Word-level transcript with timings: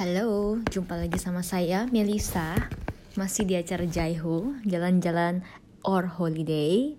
Halo, 0.00 0.56
jumpa 0.72 0.96
lagi 0.96 1.20
sama 1.20 1.44
saya 1.44 1.84
Melisa 1.92 2.56
Masih 3.20 3.44
di 3.44 3.52
acara 3.52 3.84
Jaiho, 3.84 4.56
jalan-jalan 4.64 5.44
or 5.84 6.08
holiday. 6.08 6.96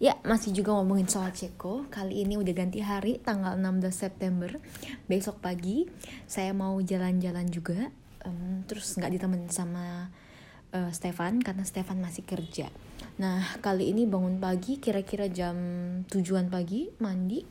Ya, 0.00 0.16
masih 0.24 0.56
juga 0.56 0.72
ngomongin 0.72 1.04
soal 1.04 1.36
Ceko. 1.36 1.84
Kali 1.92 2.24
ini 2.24 2.40
udah 2.40 2.56
ganti 2.56 2.80
hari, 2.80 3.20
tanggal 3.20 3.60
16 3.60 3.92
September. 3.92 4.56
Besok 5.04 5.44
pagi, 5.44 5.84
saya 6.24 6.56
mau 6.56 6.80
jalan-jalan 6.80 7.44
juga. 7.52 7.92
Um, 8.24 8.64
Terus 8.64 8.96
nggak 8.96 9.20
ditemenin 9.20 9.52
sama 9.52 10.08
uh, 10.72 10.90
Stefan, 10.96 11.44
karena 11.44 11.68
Stefan 11.68 12.00
masih 12.00 12.24
kerja. 12.24 12.72
Nah, 13.20 13.60
kali 13.60 13.92
ini 13.92 14.08
bangun 14.08 14.40
pagi, 14.40 14.80
kira-kira 14.80 15.28
jam 15.28 15.60
tujuan 16.08 16.48
pagi, 16.48 16.88
mandi 17.04 17.44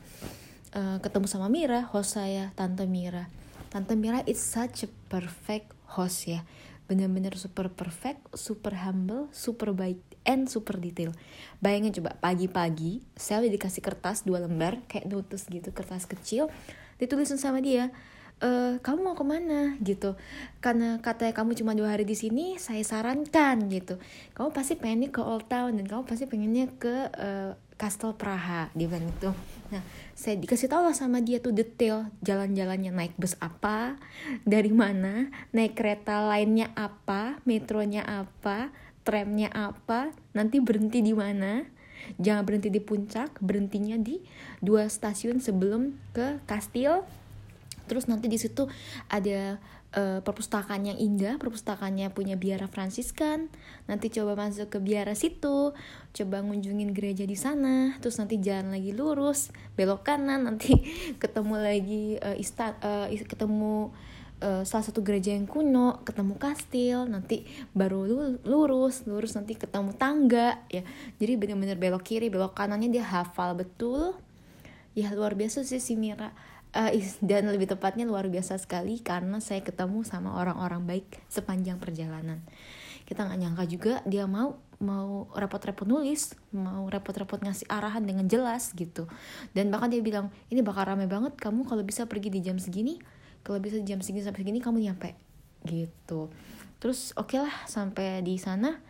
uh, 0.74 0.98
Ketemu 0.98 1.30
sama 1.30 1.46
Mira, 1.46 1.86
host 1.94 2.18
saya, 2.18 2.50
Tante 2.58 2.90
Mira 2.90 3.38
Tante 3.70 3.94
Mira 3.94 4.26
is 4.26 4.42
such 4.42 4.82
a 4.82 4.90
perfect 5.06 5.70
host 5.94 6.26
ya. 6.26 6.42
Bener-bener 6.90 7.38
super 7.38 7.70
perfect, 7.70 8.26
super 8.34 8.74
humble, 8.74 9.30
super 9.30 9.70
baik, 9.70 10.02
and 10.26 10.50
super 10.50 10.74
detail. 10.74 11.14
Bayangin 11.62 11.94
coba 12.02 12.18
pagi-pagi 12.18 12.98
saya 13.14 13.46
udah 13.46 13.52
dikasih 13.54 13.78
kertas 13.78 14.26
dua 14.26 14.42
lembar 14.42 14.82
kayak 14.90 15.06
notus 15.06 15.46
gitu 15.46 15.70
kertas 15.70 16.04
kecil 16.04 16.50
ditulisin 16.98 17.40
sama 17.40 17.64
dia 17.64 17.88
e, 18.42 18.76
kamu 18.82 18.98
mau 19.06 19.14
ke 19.16 19.24
mana? 19.24 19.78
gitu. 19.80 20.18
Karena 20.58 20.98
katanya 20.98 21.32
kamu 21.32 21.56
cuma 21.56 21.72
dua 21.78 21.94
hari 21.94 22.04
di 22.04 22.18
sini 22.18 22.58
saya 22.58 22.82
sarankan 22.82 23.70
gitu. 23.70 24.02
Kamu 24.34 24.50
pasti 24.50 24.76
pengennya 24.76 25.14
ke 25.14 25.22
Old 25.22 25.46
Town 25.46 25.78
dan 25.78 25.86
kamu 25.86 26.02
pasti 26.04 26.26
pengennya 26.26 26.68
ke 26.74 27.08
uh, 27.14 27.54
Kastel 27.80 28.12
Praha 28.12 28.68
dia 28.76 28.84
bilang 28.84 29.08
itu 29.08 29.32
nah 29.72 29.80
saya 30.12 30.36
dikasih 30.36 30.68
tahu 30.68 30.92
lah 30.92 30.92
sama 30.92 31.24
dia 31.24 31.40
tuh 31.40 31.56
detail 31.56 32.12
jalan-jalannya 32.20 32.92
naik 32.92 33.16
bus 33.16 33.40
apa 33.40 33.96
dari 34.44 34.68
mana 34.68 35.32
naik 35.56 35.80
kereta 35.80 36.28
lainnya 36.28 36.68
apa 36.76 37.40
metronya 37.48 38.04
apa 38.04 38.68
tramnya 39.00 39.48
apa 39.48 40.12
nanti 40.36 40.60
berhenti 40.60 41.00
di 41.00 41.16
mana 41.16 41.64
jangan 42.20 42.42
berhenti 42.44 42.68
di 42.72 42.80
puncak 42.82 43.38
berhentinya 43.40 43.96
di 44.00 44.20
dua 44.64 44.88
stasiun 44.88 45.38
sebelum 45.38 45.96
ke 46.16 46.40
Kastil. 46.48 47.04
Terus 47.86 48.06
nanti 48.06 48.30
di 48.30 48.38
situ 48.38 48.70
ada 49.10 49.58
uh, 49.94 50.20
perpustakaan 50.22 50.86
yang 50.86 50.98
indah, 50.98 51.38
perpustakaannya 51.38 52.10
punya 52.14 52.38
biara 52.38 52.70
Fransiskan. 52.70 53.50
Nanti 53.90 54.10
coba 54.10 54.38
masuk 54.38 54.70
ke 54.70 54.78
biara 54.78 55.14
situ, 55.18 55.74
coba 56.14 56.36
ngunjungin 56.42 56.94
gereja 56.94 57.26
di 57.26 57.34
sana, 57.34 57.98
terus 57.98 58.18
nanti 58.18 58.38
jalan 58.38 58.74
lagi 58.74 58.94
lurus, 58.94 59.50
belok 59.74 60.06
kanan, 60.06 60.46
nanti 60.46 60.74
ketemu 61.22 61.54
lagi 61.58 62.04
uh, 62.22 62.36
ista 62.38 62.76
uh, 62.82 63.06
ketemu 63.10 63.90
salah 64.40 64.80
satu 64.80 65.04
gereja 65.04 65.36
yang 65.36 65.44
kuno, 65.44 66.00
ketemu 66.00 66.40
kastil, 66.40 67.04
nanti 67.04 67.44
baru 67.76 68.08
lurus, 68.40 69.04
lurus 69.04 69.36
nanti 69.36 69.52
ketemu 69.52 69.92
tangga, 69.92 70.64
ya. 70.72 70.80
Jadi 71.20 71.36
benar-benar 71.36 71.76
belok 71.76 72.08
kiri, 72.08 72.32
belok 72.32 72.56
kanannya 72.56 72.88
dia 72.88 73.04
hafal 73.04 73.52
betul. 73.52 74.16
Ya 74.96 75.12
luar 75.12 75.36
biasa 75.36 75.60
sih 75.68 75.76
si 75.76 75.92
Mira 75.92 76.32
uh, 76.74 76.90
dan 77.22 77.42
lebih 77.50 77.70
tepatnya 77.70 78.06
luar 78.06 78.26
biasa 78.30 78.58
sekali 78.58 79.02
karena 79.02 79.42
saya 79.42 79.62
ketemu 79.62 80.06
sama 80.06 80.38
orang-orang 80.38 80.86
baik 80.86 81.22
sepanjang 81.26 81.78
perjalanan. 81.82 82.42
Kita 83.06 83.26
nggak 83.26 83.38
nyangka 83.42 83.64
juga 83.66 83.92
dia 84.06 84.26
mau 84.30 84.62
mau 84.80 85.28
repot-repot 85.36 85.84
nulis 85.84 86.32
mau 86.56 86.88
repot-repot 86.88 87.42
ngasih 87.42 87.68
arahan 87.68 88.06
dengan 88.06 88.24
jelas 88.30 88.72
gitu. 88.72 89.10
Dan 89.52 89.68
bahkan 89.68 89.90
dia 89.90 90.00
bilang 90.00 90.32
ini 90.48 90.62
bakal 90.62 90.88
rame 90.88 91.10
banget 91.10 91.36
kamu 91.36 91.66
kalau 91.66 91.82
bisa 91.82 92.06
pergi 92.06 92.30
di 92.32 92.40
jam 92.40 92.56
segini 92.56 92.96
kalau 93.42 93.58
bisa 93.58 93.80
jam 93.82 94.00
segini 94.00 94.24
sampai 94.24 94.40
segini 94.46 94.60
kamu 94.62 94.78
nyampe. 94.86 95.18
Gitu. 95.66 96.30
Terus 96.80 97.12
oke 97.18 97.36
okay 97.36 97.38
lah 97.44 97.54
sampai 97.66 98.22
di 98.24 98.38
sana. 98.40 98.80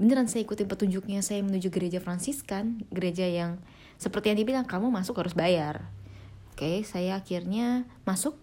Beneran 0.00 0.26
saya 0.26 0.42
ikutin 0.42 0.66
petunjuknya 0.66 1.22
saya 1.22 1.44
menuju 1.44 1.70
gereja 1.70 2.02
Fransiskan 2.02 2.82
gereja 2.90 3.28
yang 3.28 3.62
seperti 4.00 4.34
yang 4.34 4.38
dibilang 4.40 4.66
kamu 4.66 4.90
masuk 4.90 5.22
harus 5.22 5.36
bayar 5.36 5.86
Oke, 6.52 6.84
saya 6.84 7.16
akhirnya 7.16 7.88
masuk 8.04 8.36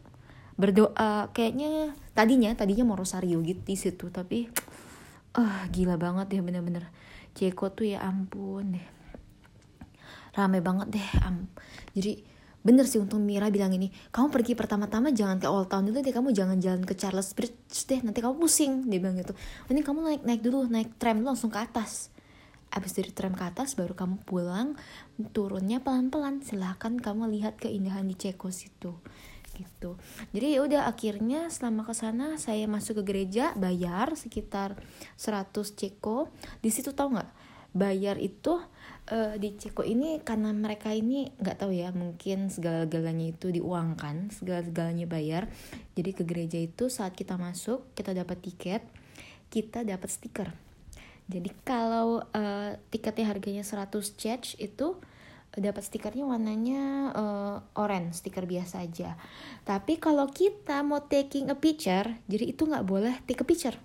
berdoa. 0.58 1.30
Kayaknya 1.32 1.94
tadinya 2.18 2.50
tadinya 2.58 2.84
mau 2.90 2.98
rosario 2.98 3.38
gitu 3.46 3.62
di 3.64 3.78
situ 3.78 4.10
tapi 4.10 4.50
ah 5.38 5.46
uh, 5.46 5.62
gila 5.70 5.96
banget 5.96 6.34
ya 6.34 6.42
bener-bener. 6.42 6.90
Ceko 7.38 7.70
tuh 7.72 7.86
ya 7.86 8.02
ampun 8.02 8.76
deh. 8.76 8.88
Rame 10.34 10.60
banget 10.60 10.90
deh 10.90 11.10
am. 11.22 11.46
Jadi 11.94 12.26
bener 12.60 12.84
sih 12.90 13.00
untung 13.00 13.24
Mira 13.24 13.48
bilang 13.48 13.72
ini 13.72 13.88
kamu 14.12 14.36
pergi 14.36 14.52
pertama-tama 14.52 15.16
jangan 15.16 15.40
ke 15.40 15.48
Old 15.48 15.72
Town 15.72 15.88
dulu 15.88 16.04
deh 16.04 16.12
kamu 16.12 16.36
jangan 16.36 16.60
jalan 16.60 16.84
ke 16.84 16.92
Charles 16.92 17.32
Bridge 17.32 17.88
deh 17.88 18.04
nanti 18.04 18.20
kamu 18.20 18.36
pusing 18.36 18.90
dia 18.90 19.00
bilang 19.00 19.16
gitu. 19.16 19.32
Ini 19.70 19.80
kamu 19.86 20.00
naik 20.02 20.22
naik 20.26 20.42
dulu 20.44 20.68
naik 20.68 20.98
tram 21.00 21.24
langsung 21.24 21.54
ke 21.54 21.62
atas 21.62 22.12
abis 22.70 22.98
dari 22.98 23.12
tram 23.14 23.34
ke 23.34 23.44
atas 23.46 23.74
baru 23.74 23.98
kamu 23.98 24.22
pulang 24.26 24.78
turunnya 25.34 25.82
pelan-pelan. 25.82 26.46
Silahkan 26.46 26.96
kamu 26.98 27.30
lihat 27.34 27.58
keindahan 27.58 28.06
di 28.06 28.16
Ceko 28.16 28.50
situ. 28.54 28.98
Gitu. 29.58 30.00
Jadi 30.32 30.48
ya 30.56 30.60
udah 30.64 30.82
akhirnya 30.88 31.52
selama 31.52 31.84
ke 31.84 31.92
sana 31.92 32.40
saya 32.40 32.64
masuk 32.70 33.04
ke 33.04 33.12
gereja 33.12 33.52
bayar 33.60 34.16
sekitar 34.16 34.80
100 35.20 35.52
Ceko. 35.76 36.32
Di 36.64 36.70
situ 36.72 36.96
tau 36.96 37.12
nggak? 37.12 37.30
Bayar 37.70 38.18
itu 38.18 38.58
uh, 39.12 39.36
di 39.38 39.54
Ceko 39.60 39.84
ini 39.84 40.22
karena 40.24 40.50
mereka 40.56 40.90
ini 40.96 41.30
nggak 41.38 41.66
tahu 41.66 41.76
ya 41.76 41.92
mungkin 41.92 42.50
segala-galanya 42.50 43.36
itu 43.36 43.52
diuangkan 43.52 44.32
segala-galanya 44.32 45.06
bayar. 45.10 45.52
Jadi 45.98 46.12
ke 46.16 46.24
gereja 46.24 46.58
itu 46.62 46.88
saat 46.88 47.18
kita 47.18 47.36
masuk 47.36 47.92
kita 47.98 48.16
dapat 48.16 48.40
tiket 48.40 48.82
kita 49.50 49.82
dapat 49.82 50.10
stiker 50.14 50.69
jadi 51.30 51.50
kalau 51.62 52.26
uh, 52.34 52.72
tiketnya 52.90 53.30
harganya 53.30 53.62
100 53.62 54.18
CHF 54.18 54.58
itu 54.58 54.98
dapat 55.60 55.86
stikernya 55.86 56.26
warnanya 56.26 57.14
uh, 57.14 57.58
orange, 57.78 58.22
stiker 58.24 58.50
biasa 58.50 58.82
aja. 58.82 59.14
Tapi 59.62 60.02
kalau 60.02 60.26
kita 60.32 60.82
mau 60.82 61.06
taking 61.06 61.54
a 61.54 61.58
picture, 61.58 62.18
jadi 62.26 62.50
itu 62.50 62.66
nggak 62.66 62.86
boleh 62.86 63.14
take 63.30 63.44
a 63.44 63.46
picture. 63.46 63.78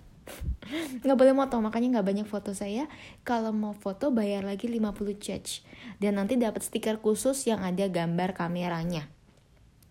nggak 1.05 1.17
boleh 1.17 1.37
moto, 1.37 1.61
makanya 1.61 1.99
nggak 1.99 2.07
banyak 2.07 2.27
foto 2.29 2.57
saya. 2.57 2.89
Kalau 3.21 3.53
mau 3.53 3.77
foto 3.77 4.09
bayar 4.09 4.41
lagi 4.41 4.65
50 4.65 5.21
CHF. 5.21 5.61
Dan 6.01 6.17
nanti 6.17 6.41
dapat 6.41 6.65
stiker 6.65 6.97
khusus 6.97 7.45
yang 7.45 7.61
ada 7.61 7.85
gambar 7.85 8.33
kameranya. 8.33 9.05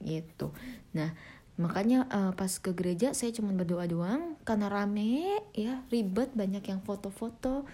Gitu. 0.02 0.50
Nah, 0.98 1.14
makanya 1.54 2.10
uh, 2.10 2.32
pas 2.34 2.50
ke 2.50 2.74
gereja 2.74 3.14
saya 3.14 3.30
cuma 3.30 3.54
berdoa 3.54 3.86
doang. 3.86 4.34
Karena 4.42 4.66
rame 4.70 5.38
ya 5.54 5.82
ribet 5.90 6.34
banyak 6.34 6.64
yang 6.66 6.80
foto-foto 6.82 7.66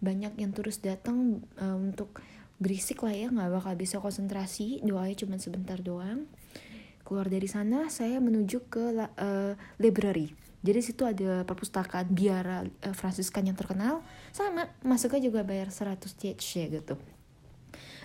banyak 0.00 0.36
yang 0.36 0.52
terus 0.52 0.84
datang 0.84 1.40
uh, 1.56 1.76
untuk 1.76 2.20
berisik 2.56 3.04
lah 3.04 3.12
ya 3.12 3.28
nggak 3.28 3.50
bakal 3.52 3.74
bisa 3.76 3.96
konsentrasi. 4.00 4.84
Doanya 4.84 5.16
cuma 5.16 5.36
sebentar 5.40 5.80
doang. 5.80 6.28
Keluar 7.06 7.30
dari 7.30 7.46
sana 7.46 7.88
saya 7.88 8.18
menuju 8.18 8.66
ke 8.68 8.84
uh, 9.00 9.52
library. 9.80 10.34
Jadi 10.66 10.82
situ 10.82 11.06
ada 11.06 11.46
perpustakaan 11.46 12.10
biara 12.10 12.66
uh, 12.66 12.94
Fransiskan 12.96 13.46
yang 13.46 13.54
terkenal. 13.54 14.02
Sama 14.34 14.68
masuknya 14.82 15.30
juga 15.30 15.46
bayar 15.46 15.70
100 15.70 16.02
CH 16.02 16.72
gitu 16.72 16.96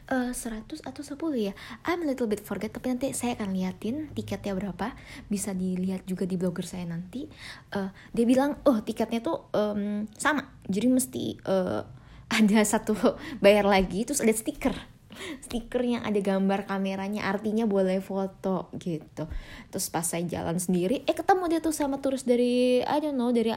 uh, 0.09 0.31
eh, 0.31 0.33
100 0.33 0.81
atau 0.81 1.01
10 1.03 1.17
ya? 1.37 1.53
I'm 1.85 2.01
a 2.01 2.07
little 2.09 2.25
bit 2.25 2.41
forget 2.41 2.73
tapi 2.73 2.89
nanti 2.89 3.13
saya 3.13 3.37
akan 3.37 3.53
liatin 3.53 4.09
tiketnya 4.15 4.55
berapa. 4.57 4.95
Bisa 5.27 5.53
dilihat 5.53 6.07
juga 6.09 6.25
di 6.25 6.39
blogger 6.39 6.65
saya 6.65 6.87
nanti. 6.87 7.27
Uh, 7.75 7.91
dia 8.15 8.25
bilang 8.25 8.57
oh 8.65 8.81
tiketnya 8.81 9.21
tuh 9.21 9.51
um, 9.53 10.07
sama. 10.15 10.47
Jadi 10.65 10.87
mesti 10.87 11.23
uh, 11.45 11.83
ada 12.31 12.59
satu 12.63 12.95
bayar 13.43 13.67
lagi 13.67 14.07
terus 14.07 14.23
ada 14.23 14.31
stiker 14.31 15.00
stiker 15.43 15.81
yang 15.83 16.01
ada 16.03 16.17
gambar 16.19 16.65
kameranya 16.65 17.27
artinya 17.27 17.67
boleh 17.69 17.99
foto 17.99 18.71
gitu. 18.77 19.27
Terus 19.69 19.85
pas 19.91 20.05
saya 20.05 20.23
jalan 20.25 20.57
sendiri 20.57 21.03
eh 21.05 21.15
ketemu 21.15 21.43
dia 21.51 21.59
tuh 21.59 21.75
sama 21.75 21.99
turis 21.99 22.23
dari 22.27 22.81
I 22.83 22.97
don't 22.99 23.17
know 23.17 23.29
dari 23.31 23.53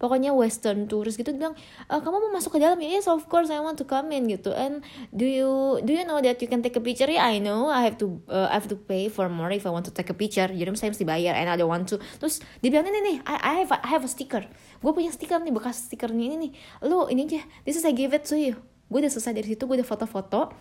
pokoknya 0.00 0.32
western 0.32 0.88
tourist 0.88 1.20
gitu 1.20 1.36
bilang 1.36 1.52
e, 1.88 1.94
kamu 1.94 2.16
mau 2.16 2.32
masuk 2.36 2.56
ke 2.56 2.58
dalam? 2.62 2.78
Ya 2.80 2.98
yes 2.98 3.06
of 3.08 3.24
course 3.28 3.52
I 3.52 3.60
want 3.60 3.80
to 3.80 3.86
come 3.86 4.12
in 4.12 4.28
gitu. 4.30 4.52
And 4.52 4.84
do 5.12 5.24
you 5.24 5.82
do 5.84 5.92
you 5.92 6.04
know 6.04 6.18
that 6.22 6.38
you 6.40 6.48
can 6.48 6.60
take 6.60 6.76
a 6.76 6.82
picture? 6.82 7.08
Yeah, 7.08 7.28
I 7.28 7.38
know 7.42 7.68
I 7.68 7.86
have 7.86 7.98
to 8.02 8.20
uh, 8.28 8.48
I 8.50 8.56
have 8.58 8.68
to 8.72 8.78
pay 8.78 9.08
for 9.12 9.28
more 9.28 9.52
if 9.52 9.64
I 9.64 9.72
want 9.72 9.84
to 9.88 9.94
take 9.94 10.08
a 10.12 10.16
picture. 10.16 10.48
Jadi 10.48 10.68
saya 10.76 10.92
mesti 10.92 11.04
bayar 11.06 11.34
and 11.36 11.48
I 11.48 11.56
don't 11.56 11.70
want 11.70 11.90
to. 11.92 12.00
Terus 12.18 12.40
dia 12.60 12.68
bilang 12.72 12.88
ini 12.88 13.00
nih 13.02 13.16
I, 13.24 13.36
I 13.40 13.52
have 13.64 13.72
I 13.72 13.88
have 13.92 14.04
a 14.06 14.10
sticker. 14.10 14.44
Gue 14.80 14.92
punya 14.92 15.10
stiker 15.10 15.40
nih 15.40 15.52
bekas 15.54 15.88
stikernya 15.88 16.24
ini 16.32 16.36
nih. 16.48 16.50
Lu 16.88 17.08
ini 17.08 17.28
aja. 17.28 17.42
This 17.64 17.80
is 17.80 17.84
I 17.84 17.92
give 17.92 18.12
it 18.12 18.24
to 18.28 18.36
you. 18.36 18.56
Gue 18.86 19.02
udah 19.02 19.10
selesai 19.10 19.34
dari 19.34 19.48
situ 19.50 19.66
gue 19.66 19.76
udah 19.82 19.88
foto-foto 19.88 20.54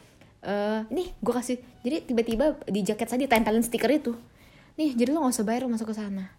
uh, 0.46 0.80
nih 0.94 1.12
gue 1.20 1.34
kasih. 1.34 1.58
Jadi 1.82 2.14
tiba-tiba 2.14 2.56
di 2.70 2.86
jaket 2.86 3.10
saya 3.10 3.20
ditempelin 3.26 3.66
stiker 3.66 3.90
itu. 3.92 4.14
Nih 4.78 4.94
jadi 4.94 5.12
lo 5.12 5.26
nggak 5.26 5.36
usah 5.36 5.46
bayar 5.48 5.66
masuk 5.68 5.92
ke 5.92 5.96
sana. 5.98 6.32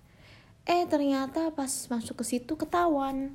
Eh 0.67 0.87
ternyata 0.87 1.51
pas 1.53 1.71
masuk 1.91 2.23
ke 2.23 2.25
situ 2.25 2.55
ketahuan. 2.55 3.35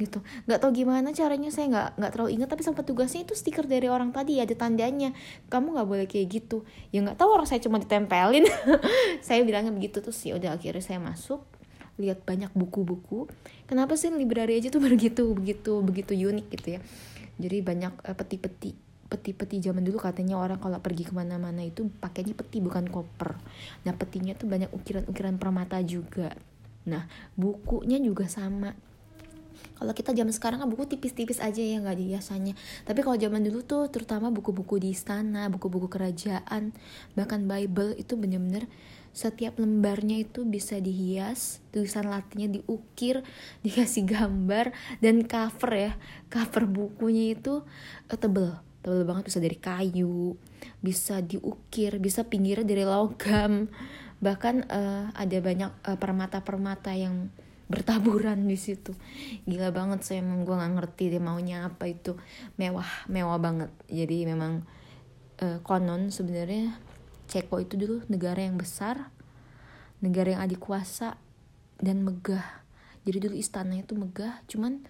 Gitu. 0.00 0.24
Nggak 0.48 0.58
tau 0.58 0.72
gimana 0.72 1.12
caranya 1.12 1.52
saya 1.52 1.68
nggak 1.68 1.88
nggak 2.00 2.10
terlalu 2.12 2.30
ingat. 2.36 2.48
Tapi 2.52 2.62
sempat 2.64 2.84
tugasnya 2.84 3.24
itu 3.24 3.34
stiker 3.36 3.64
dari 3.64 3.88
orang 3.88 4.12
tadi 4.12 4.38
ada 4.38 4.52
tandanya. 4.52 5.16
Kamu 5.48 5.76
nggak 5.76 5.88
boleh 5.88 6.06
kayak 6.08 6.26
gitu. 6.28 6.64
Ya 6.92 7.00
nggak 7.00 7.16
tahu 7.16 7.32
orang 7.32 7.48
saya 7.48 7.60
cuma 7.64 7.80
ditempelin. 7.80 8.44
Saya 9.26 9.40
bilangnya 9.46 9.72
begitu 9.72 10.02
terus 10.02 10.18
ya 10.24 10.36
udah 10.36 10.56
akhirnya 10.56 10.82
saya 10.82 10.98
masuk. 10.98 11.44
Lihat 12.00 12.24
banyak 12.24 12.50
buku-buku. 12.56 13.28
Kenapa 13.68 13.94
sih 14.00 14.10
library 14.10 14.58
aja 14.58 14.72
tuh 14.72 14.82
begitu 14.88 15.32
begitu 15.36 15.78
begitu 15.84 16.12
unik 16.16 16.46
gitu 16.50 16.68
ya? 16.76 16.80
Jadi 17.36 17.58
banyak 17.64 17.92
uh, 18.02 18.16
peti-peti 18.16 18.91
peti-peti 19.12 19.60
zaman 19.60 19.84
dulu 19.84 20.00
katanya 20.00 20.40
orang 20.40 20.56
kalau 20.56 20.80
pergi 20.80 21.04
ke 21.04 21.12
mana-mana 21.12 21.60
itu 21.60 21.84
pakainya 22.00 22.32
peti 22.32 22.64
bukan 22.64 22.88
koper. 22.88 23.36
Nah 23.84 23.92
petinya 23.92 24.32
tuh 24.32 24.48
banyak 24.48 24.72
ukiran-ukiran 24.72 25.36
permata 25.36 25.76
juga. 25.84 26.32
Nah 26.88 27.04
bukunya 27.36 28.00
juga 28.00 28.24
sama. 28.24 28.72
Kalau 29.76 29.92
kita 29.92 30.16
zaman 30.16 30.32
sekarang 30.32 30.58
kan 30.64 30.68
buku 30.70 30.88
tipis-tipis 30.88 31.42
aja 31.44 31.60
ya 31.60 31.82
nggak 31.84 31.98
biasanya. 32.00 32.56
Tapi 32.88 33.04
kalau 33.04 33.20
zaman 33.20 33.44
dulu 33.44 33.60
tuh 33.60 33.92
terutama 33.92 34.32
buku-buku 34.32 34.80
di 34.80 34.96
istana 34.96 35.52
buku-buku 35.52 35.92
kerajaan 35.92 36.72
bahkan 37.12 37.44
Bible 37.44 37.92
itu 38.00 38.16
bener-bener 38.16 38.70
setiap 39.12 39.60
lembarnya 39.60 40.24
itu 40.24 40.48
bisa 40.48 40.80
dihias 40.80 41.60
tulisan 41.68 42.08
latinnya 42.08 42.48
diukir 42.48 43.20
dikasih 43.66 44.08
gambar 44.08 44.72
dan 45.04 45.28
cover 45.28 45.72
ya. 45.76 45.92
Cover 46.32 46.64
bukunya 46.64 47.36
itu 47.36 47.60
uh, 48.08 48.16
tebel 48.16 48.71
tebel 48.82 49.06
banget 49.06 49.30
bisa 49.30 49.38
dari 49.38 49.58
kayu 49.58 50.34
bisa 50.82 51.22
diukir 51.22 52.02
bisa 52.02 52.26
pinggirnya 52.26 52.66
dari 52.66 52.84
logam. 52.84 53.70
Bahkan 54.26 54.70
uh, 54.70 55.10
ada 55.18 55.38
banyak 55.42 55.70
uh, 55.82 55.98
permata-permata 55.98 56.94
yang 56.94 57.30
bertaburan 57.66 58.46
di 58.46 58.54
situ. 58.54 58.94
Gila 59.48 59.74
banget 59.74 60.06
saya 60.06 60.22
emang 60.22 60.46
gue 60.46 60.54
nggak 60.54 60.72
ngerti 60.78 61.04
dia 61.10 61.22
maunya 61.22 61.66
apa 61.66 61.90
itu. 61.90 62.14
Mewah 62.58 63.06
mewah 63.10 63.38
banget. 63.42 63.70
Jadi 63.90 64.26
memang 64.26 64.62
uh, 65.42 65.58
konon 65.66 66.14
sebenarnya 66.14 66.78
Ceko 67.26 67.58
itu 67.64 67.74
dulu 67.80 68.04
negara 68.12 68.44
yang 68.44 68.60
besar 68.60 69.08
negara 70.02 70.34
yang 70.34 70.42
adik 70.42 70.58
kuasa 70.58 71.14
dan 71.78 72.02
megah. 72.02 72.44
Jadi 73.06 73.18
dulu 73.30 73.34
istana 73.38 73.78
itu 73.78 73.94
megah 73.94 74.42
cuman 74.50 74.82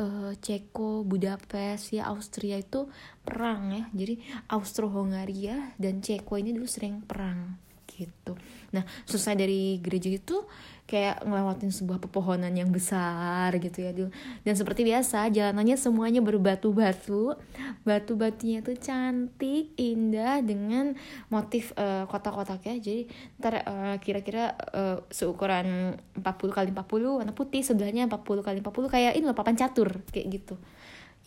uh, 0.00 0.32
Ceko, 0.38 1.04
Budapest, 1.04 1.92
ya 1.92 2.08
Austria 2.08 2.56
itu 2.58 2.88
perang 3.22 3.74
ya. 3.74 3.84
Jadi 3.92 4.18
Austro-Hongaria 4.50 5.76
dan 5.76 6.00
Ceko 6.00 6.38
ini 6.38 6.54
dulu 6.54 6.66
sering 6.66 7.04
perang 7.04 7.67
gitu. 7.98 8.38
Nah, 8.70 8.86
selesai 9.10 9.34
dari 9.34 9.82
gereja 9.82 10.14
itu 10.14 10.46
kayak 10.88 11.20
ngelewatin 11.20 11.68
sebuah 11.68 12.00
pepohonan 12.00 12.48
yang 12.56 12.72
besar 12.72 13.52
gitu 13.60 13.84
ya 13.84 13.92
dan 14.40 14.54
seperti 14.56 14.88
biasa 14.88 15.28
jalanannya 15.28 15.76
semuanya 15.76 16.24
berbatu-batu. 16.24 17.36
Batu-batunya 17.84 18.64
tuh 18.64 18.80
cantik 18.80 19.76
indah 19.76 20.40
dengan 20.40 20.96
motif 21.28 21.76
uh, 21.76 22.08
kotak-kotaknya 22.08 22.80
jadi 22.80 23.02
ntar 23.36 23.54
uh, 23.68 23.96
kira-kira 24.00 24.56
uh, 24.72 25.04
seukuran 25.12 26.00
40 26.16 26.56
kali 26.56 26.68
40 26.72 27.20
warna 27.20 27.32
putih 27.36 27.60
sebelahnya 27.60 28.08
40 28.08 28.40
kali 28.40 28.58
40 28.64 28.88
kayak 28.88 29.12
ini 29.20 29.28
loh 29.28 29.36
papan 29.36 29.60
catur 29.60 29.92
kayak 30.08 30.40
gitu. 30.40 30.56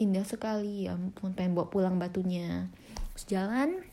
Indah 0.02 0.26
sekali 0.26 0.90
ya 0.90 0.98
ampun 0.98 1.38
pengen 1.38 1.54
bawa 1.54 1.70
pulang 1.70 2.02
batunya. 2.02 2.66
Terus 3.14 3.26
jalan 3.30 3.86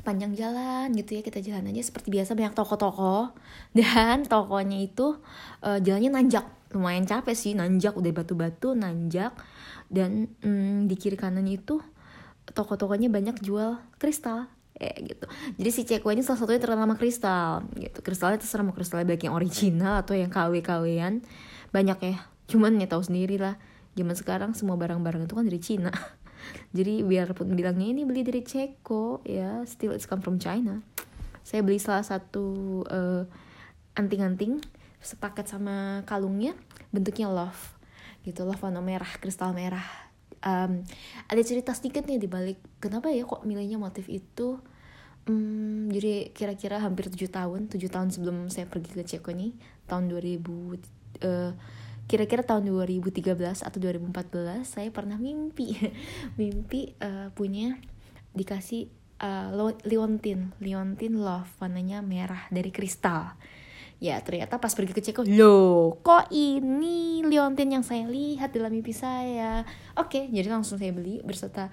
sepanjang 0.00 0.32
jalan 0.32 0.96
gitu 0.96 1.20
ya 1.20 1.22
kita 1.22 1.44
jalan 1.44 1.68
aja 1.68 1.84
seperti 1.84 2.08
biasa 2.08 2.32
banyak 2.32 2.56
toko-toko. 2.56 3.36
Dan 3.76 4.24
tokonya 4.24 4.80
itu 4.80 5.20
uh, 5.60 5.76
jalannya 5.76 6.16
nanjak. 6.16 6.48
Lumayan 6.72 7.04
capek 7.04 7.36
sih 7.36 7.52
nanjak 7.52 7.92
udah 7.92 8.08
batu-batu 8.16 8.72
nanjak. 8.72 9.36
Dan 9.92 10.32
mm, 10.40 10.88
di 10.88 10.96
kiri 10.96 11.20
kanannya 11.20 11.60
itu 11.60 11.84
toko-tokonya 12.48 13.12
banyak 13.12 13.44
jual 13.44 13.76
kristal 14.00 14.48
eh 14.80 14.96
gitu. 15.04 15.28
Jadi 15.60 15.70
si 15.70 15.82
Ceko 15.84 16.08
ini 16.08 16.24
salah 16.24 16.40
satunya 16.40 16.56
terkenal 16.56 16.88
sama 16.88 16.96
kristal 16.96 17.68
gitu. 17.76 18.00
Kristalnya 18.00 18.40
terserah 18.40 18.64
mau 18.64 18.72
kristalnya 18.72 19.04
baik 19.04 19.28
yang 19.28 19.36
original 19.36 20.00
atau 20.00 20.16
yang 20.16 20.32
KW 20.32 20.64
KW-an 20.64 21.20
banyak 21.70 21.98
ya 22.00 22.16
cuman 22.48 22.80
ya 22.80 22.88
tahu 22.88 23.04
sendiri 23.04 23.36
lah. 23.36 23.60
Zaman 23.92 24.16
sekarang 24.16 24.50
semua 24.56 24.80
barang-barang 24.80 25.28
itu 25.28 25.34
kan 25.36 25.44
dari 25.44 25.60
Cina 25.60 25.92
jadi 26.70 27.02
biarpun 27.02 27.52
bilangnya 27.58 27.90
ini 27.90 28.02
beli 28.06 28.22
dari 28.22 28.44
Ceko 28.46 29.24
ya 29.26 29.64
still 29.66 29.92
it's 29.96 30.06
come 30.06 30.22
from 30.22 30.38
China. 30.38 30.82
Saya 31.42 31.66
beli 31.66 31.82
salah 31.82 32.04
satu 32.06 32.80
uh, 32.86 33.24
anting-anting 33.98 34.62
sepaket 35.00 35.48
sama 35.48 36.04
kalungnya 36.04 36.52
bentuknya 36.92 37.32
love 37.32 37.80
gitu 38.22 38.44
love 38.44 38.60
warna 38.60 38.84
merah 38.84 39.10
kristal 39.18 39.56
merah. 39.56 39.84
Um, 40.40 40.84
ada 41.28 41.42
cerita 41.44 41.76
sedikit 41.76 42.08
nih 42.08 42.16
di 42.16 42.28
balik 42.28 42.60
kenapa 42.80 43.12
ya 43.12 43.28
kok 43.28 43.44
milihnya 43.44 43.76
motif 43.76 44.08
itu 44.08 44.56
um, 45.28 45.92
jadi 45.92 46.32
kira-kira 46.32 46.80
hampir 46.80 47.12
tujuh 47.12 47.28
tahun 47.28 47.68
tujuh 47.68 47.92
tahun 47.92 48.08
sebelum 48.08 48.48
saya 48.48 48.64
pergi 48.64 48.96
ke 48.96 49.04
Ceko 49.04 49.36
nih 49.36 49.52
tahun 49.84 50.08
2000 50.08 50.40
uh, 50.40 51.52
kira-kira 52.10 52.42
tahun 52.42 52.66
2013 52.66 53.22
atau 53.62 53.78
2014 53.78 54.66
saya 54.66 54.90
pernah 54.90 55.14
mimpi. 55.14 55.78
Mimpi 56.40 56.98
uh, 56.98 57.30
punya 57.30 57.78
dikasih 58.34 58.90
uh, 59.22 59.54
liontin 59.86 60.50
liontin 60.58 61.22
love 61.22 61.46
warnanya 61.62 62.02
merah 62.02 62.50
dari 62.50 62.74
kristal. 62.74 63.38
Ya 64.00 64.18
ternyata 64.24 64.56
pas 64.58 64.72
pergi 64.72 64.96
ke 64.96 65.04
Ceko 65.04 65.28
loh 65.28 66.00
kok 66.00 66.32
ini 66.32 67.20
liontin 67.20 67.78
yang 67.78 67.84
saya 67.84 68.08
lihat 68.10 68.50
dalam 68.50 68.74
mimpi 68.74 68.90
saya? 68.90 69.62
Oke 69.94 70.26
jadi 70.32 70.50
langsung 70.50 70.82
saya 70.82 70.90
beli 70.90 71.22
berserta 71.22 71.70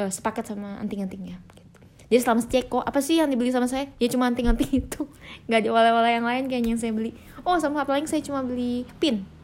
uh, 0.00 0.10
sepaket 0.10 0.50
sama 0.50 0.80
anting-antingnya 0.80 1.36
gitu. 1.52 1.78
jadi 2.08 2.20
selama 2.24 2.40
Ceko 2.48 2.80
apa 2.80 2.98
sih 3.04 3.20
yang 3.20 3.28
dibeli 3.28 3.52
sama 3.52 3.68
saya? 3.68 3.92
Ya 4.00 4.08
cuma 4.08 4.24
anting-anting 4.26 4.72
itu. 4.88 5.04
Nggak 5.46 5.68
ada 5.68 5.70
wala-wala 5.70 6.08
yang 6.08 6.24
lain 6.24 6.48
kayaknya 6.48 6.74
yang 6.74 6.80
saya 6.80 6.92
beli. 6.96 7.12
Oh 7.44 7.60
sama 7.60 7.84
apa 7.84 7.92
lagi 7.92 8.08
saya 8.08 8.24
cuma 8.24 8.40
beli 8.40 8.88
pin 8.96 9.35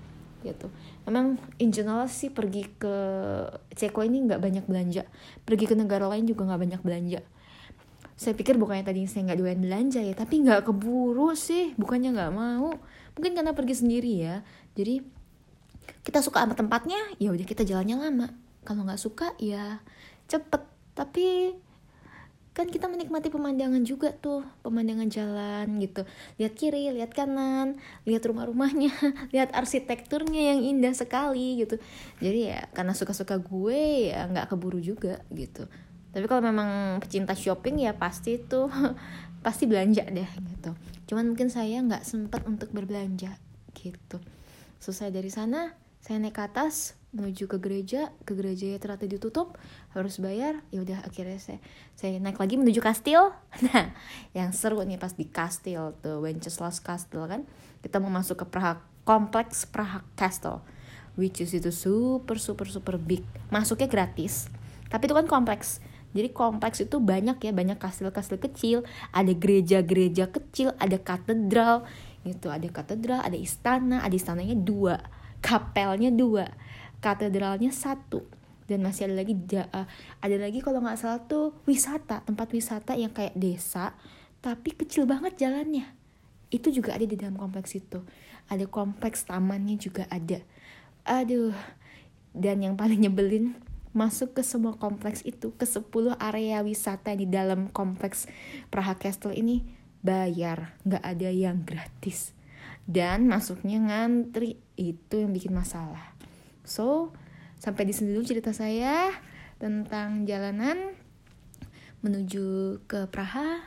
gitu. 0.43 0.67
Emang 1.09 1.39
in 1.59 1.71
general 1.71 2.06
sih 2.11 2.29
pergi 2.29 2.67
ke 2.79 2.94
Ceko 3.75 4.03
ini 4.05 4.27
nggak 4.27 4.41
banyak 4.43 4.65
belanja. 4.67 5.06
Pergi 5.47 5.65
ke 5.71 5.75
negara 5.75 6.06
lain 6.11 6.27
juga 6.27 6.47
nggak 6.47 6.61
banyak 6.61 6.83
belanja. 6.83 7.21
Saya 8.15 8.39
pikir 8.39 8.61
bukannya 8.61 8.87
tadi 8.87 9.09
saya 9.09 9.27
nggak 9.27 9.39
doyan 9.41 9.61
belanja 9.62 9.99
ya 9.99 10.15
tapi 10.15 10.43
nggak 10.44 10.69
keburu 10.69 11.35
sih. 11.35 11.75
Bukannya 11.75 12.15
nggak 12.15 12.33
mau. 12.35 12.71
Mungkin 13.19 13.33
karena 13.35 13.56
pergi 13.56 13.75
sendiri 13.83 14.12
ya. 14.23 14.47
Jadi 14.79 15.03
kita 16.03 16.23
suka 16.23 16.43
sama 16.47 16.55
tempatnya 16.55 16.99
ya 17.19 17.35
udah 17.35 17.47
kita 17.47 17.67
jalannya 17.67 17.97
lama. 17.99 18.29
Kalau 18.62 18.87
nggak 18.87 19.00
suka 19.00 19.35
ya 19.43 19.83
cepet. 20.31 20.62
Tapi 20.93 21.56
kan 22.53 22.69
kita 22.69 22.85
menikmati 22.85 23.33
pemandangan 23.33 23.81
juga 23.81 24.13
tuh 24.13 24.45
pemandangan 24.61 25.09
jalan 25.09 25.81
gitu. 25.81 26.05
Lihat 26.37 26.53
kiri 26.53 26.93
lihat 26.93 27.17
kanan 27.17 27.81
lihat 28.05 28.29
rumah-rumahnya 28.29 28.93
lihat 29.35 29.57
arsitekturnya 29.57 30.53
yang 30.53 30.61
indah 30.61 30.93
sekali 30.93 31.65
gitu. 31.65 31.81
Jadi 32.21 32.53
ya 32.53 32.69
karena 32.77 32.93
suka-suka 32.93 33.41
gue 33.41 34.13
ya 34.13 34.29
nggak 34.29 34.53
keburu 34.53 34.85
juga 34.85 35.25
gitu. 35.32 35.65
Tapi 36.13 36.29
kalau 36.29 36.44
memang 36.44 37.01
pecinta 37.01 37.32
shopping 37.32 37.89
ya 37.89 37.97
pasti 37.97 38.37
tuh 38.37 38.69
pasti 39.44 39.65
belanja 39.65 40.05
deh 40.13 40.29
gitu. 40.53 40.77
Cuman 41.09 41.32
mungkin 41.32 41.49
saya 41.49 41.81
nggak 41.81 42.05
sempat 42.05 42.44
untuk 42.44 42.69
berbelanja 42.69 43.32
gitu. 43.73 44.21
Selesai 44.77 45.09
dari 45.09 45.32
sana 45.32 45.81
saya 46.03 46.19
naik 46.19 46.35
ke 46.35 46.43
atas 46.43 46.99
menuju 47.15 47.47
ke 47.47 47.63
gereja 47.63 48.11
ke 48.27 48.35
gereja 48.35 48.75
ya 48.75 48.79
ternyata 48.82 49.06
ditutup 49.06 49.55
harus 49.94 50.19
bayar 50.19 50.65
ya 50.75 50.82
udah 50.82 51.05
akhirnya 51.06 51.39
saya 51.39 51.63
saya 51.94 52.19
naik 52.19 52.41
lagi 52.43 52.59
menuju 52.59 52.82
kastil. 52.82 53.31
Nah 53.71 53.94
yang 54.35 54.51
seru 54.51 54.82
nih 54.82 54.99
pas 54.99 55.15
di 55.15 55.31
kastil 55.31 55.94
tuh 56.03 56.25
Wenceslas 56.25 56.82
Castle 56.82 57.29
kan 57.31 57.47
kita 57.85 58.03
mau 58.03 58.11
masuk 58.11 58.43
ke 58.43 58.47
Praha 58.51 58.82
kompleks 59.06 59.63
Praha 59.69 60.03
Castle 60.19 60.65
which 61.15 61.39
is 61.39 61.55
itu 61.55 61.71
super 61.71 62.41
super 62.41 62.67
super 62.67 62.99
big. 62.99 63.23
Masuknya 63.53 63.87
gratis 63.87 64.51
tapi 64.91 65.06
itu 65.06 65.15
kan 65.15 65.31
kompleks. 65.31 65.79
Jadi 66.13 66.29
kompleks 66.35 66.77
itu 66.85 67.01
banyak 67.01 67.41
ya 67.41 67.56
banyak 67.56 67.81
kastil-kastil 67.81 68.37
kecil 68.37 68.79
ada 69.17 69.32
gereja-gereja 69.32 70.29
kecil 70.29 70.75
ada 70.81 70.99
katedral 70.99 71.85
gitu. 72.25 72.49
Ada 72.49 72.69
katedral 72.73 73.21
ada 73.21 73.37
istana 73.37 74.01
ada 74.01 74.13
istananya 74.13 74.56
dua 74.56 75.21
kapelnya 75.43 76.15
dua 76.15 76.46
katedralnya 77.03 77.75
satu 77.75 78.22
dan 78.70 78.81
masih 78.81 79.11
ada 79.11 79.20
lagi 79.20 79.34
uh, 79.58 79.87
ada 80.22 80.37
lagi 80.39 80.63
kalau 80.63 80.81
nggak 80.81 80.96
salah 80.96 81.20
tuh 81.27 81.53
wisata 81.67 82.22
tempat 82.22 82.49
wisata 82.55 82.94
yang 82.94 83.11
kayak 83.11 83.34
desa 83.34 83.93
tapi 84.43 84.75
kecil 84.75 85.06
banget 85.06 85.39
jalannya. 85.39 85.87
Itu 86.51 86.75
juga 86.75 86.99
ada 86.99 87.06
di 87.06 87.15
dalam 87.15 87.39
kompleks 87.39 87.79
itu. 87.79 88.03
Ada 88.51 88.67
kompleks 88.67 89.22
tamannya 89.25 89.79
juga 89.79 90.11
ada. 90.11 90.43
Aduh 91.06 91.55
dan 92.32 92.65
yang 92.65 92.75
paling 92.75 93.03
nyebelin 93.03 93.55
masuk 93.93 94.41
ke 94.41 94.43
semua 94.43 94.75
kompleks 94.81 95.20
itu 95.22 95.53
ke 95.53 95.69
10 95.69 96.17
area 96.17 96.65
wisata 96.65 97.13
di 97.13 97.29
dalam 97.29 97.69
kompleks 97.69 98.25
Praha 98.72 98.99
Castle 98.99 99.37
ini 99.37 99.63
bayar. 100.03 100.75
Nggak 100.82 101.05
ada 101.06 101.29
yang 101.31 101.63
gratis 101.63 102.34
dan 102.86 103.31
masuknya 103.31 103.79
ngantri 103.79 104.58
itu 104.74 105.22
yang 105.22 105.31
bikin 105.31 105.55
masalah. 105.55 106.15
So 106.67 107.15
sampai 107.62 107.86
di 107.86 107.94
sini 107.94 108.15
dulu 108.15 108.27
cerita 108.27 108.51
saya 108.51 109.15
tentang 109.62 110.27
jalanan 110.27 110.98
menuju 112.03 112.82
ke 112.91 113.06
Praha 113.06 113.62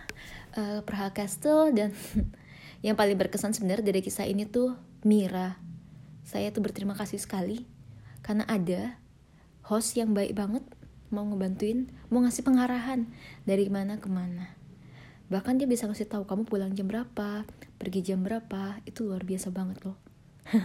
uh, 0.59 0.79
Praha 0.83 1.15
Castle 1.15 1.71
dan 1.71 1.95
yang 2.85 2.99
paling 2.99 3.15
berkesan 3.15 3.55
sebenarnya 3.55 3.87
dari 3.87 4.03
kisah 4.03 4.27
ini 4.27 4.43
tuh 4.43 4.75
Mira. 5.07 5.55
Saya 6.25 6.49
tuh 6.49 6.65
berterima 6.65 6.97
kasih 6.97 7.21
sekali 7.21 7.63
karena 8.25 8.43
ada 8.49 8.97
host 9.69 9.93
yang 9.93 10.17
baik 10.17 10.33
banget 10.33 10.65
mau 11.13 11.21
ngebantuin 11.29 11.93
mau 12.09 12.25
ngasih 12.25 12.41
pengarahan 12.41 13.05
dari 13.45 13.69
mana 13.69 14.01
ke 14.01 14.09
mana 14.09 14.54
bahkan 15.27 15.57
dia 15.57 15.65
bisa 15.65 15.89
ngasih 15.89 16.07
tahu 16.09 16.23
kamu 16.29 16.45
pulang 16.45 16.71
jam 16.73 16.85
berapa? 16.85 17.43
Pergi 17.81 18.13
jam 18.13 18.21
berapa? 18.21 18.79
Itu 18.85 19.09
luar 19.09 19.25
biasa 19.25 19.49
banget 19.49 19.81
loh. 19.85 19.97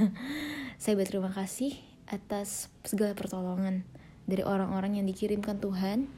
Saya 0.83 0.95
berterima 0.97 1.33
kasih 1.33 1.76
atas 2.11 2.69
segala 2.83 3.14
pertolongan 3.14 3.87
dari 4.26 4.43
orang-orang 4.45 4.99
yang 5.00 5.07
dikirimkan 5.07 5.62
Tuhan 5.62 6.11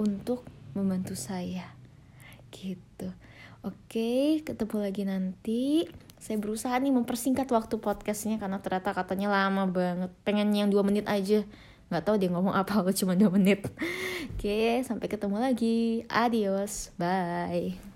untuk 0.00 0.44
membantu 0.72 1.16
saya. 1.16 1.72
Gitu. 2.52 3.08
Oke 3.64 4.40
ketemu 4.44 4.76
lagi 4.80 5.02
nanti. 5.04 5.62
Saya 6.22 6.38
berusaha 6.38 6.74
nih 6.78 6.94
mempersingkat 6.94 7.50
waktu 7.50 7.82
podcastnya 7.82 8.38
karena 8.38 8.62
ternyata 8.62 8.94
katanya 8.94 9.28
lama 9.32 9.66
banget. 9.66 10.10
Pengen 10.22 10.54
yang 10.54 10.70
dua 10.70 10.86
menit 10.86 11.08
aja 11.10 11.42
nggak 11.92 12.08
tahu 12.08 12.16
dia 12.16 12.32
ngomong 12.32 12.56
apa 12.56 12.80
cuma 12.96 13.12
dua 13.12 13.28
menit. 13.28 13.68
Oke 14.32 14.80
sampai 14.82 15.06
ketemu 15.12 15.36
lagi. 15.36 16.08
Adios. 16.08 16.88
Bye 16.96 17.91